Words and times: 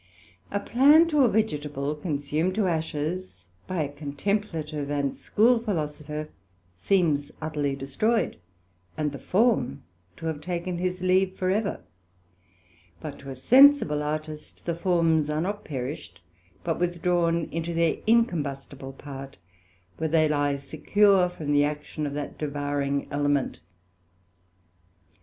A 0.49 0.59
plant 0.59 1.13
or 1.13 1.27
vegetable 1.27 1.93
consumed 1.93 2.55
to 2.55 2.65
ashes, 2.65 3.43
by 3.67 3.83
a 3.83 3.87
contemplative 3.93 4.89
and 4.89 5.13
school 5.13 5.59
Philosopher 5.59 6.29
seems 6.75 7.31
utterly 7.39 7.75
destroyed, 7.75 8.37
and 8.97 9.11
the 9.11 9.19
form 9.19 9.83
to 10.17 10.25
have 10.25 10.41
taken 10.41 10.79
his 10.79 11.01
leave 11.03 11.35
for 11.37 11.51
ever: 11.51 11.81
But 12.99 13.19
to 13.19 13.29
a 13.29 13.35
sensible 13.35 14.01
Artist 14.01 14.65
the 14.65 14.73
forms 14.73 15.29
are 15.29 15.39
not 15.39 15.63
perished, 15.65 16.19
but 16.63 16.79
withdrawn 16.79 17.47
into 17.51 17.75
their 17.75 17.97
incombustible 18.07 18.93
part, 18.93 19.37
where 19.97 20.09
they 20.09 20.27
lie 20.27 20.55
secure 20.55 21.29
from 21.29 21.51
the 21.53 21.63
action 21.63 22.07
of 22.07 22.15
that 22.15 22.39
devouring 22.39 23.05
element. 23.11 23.59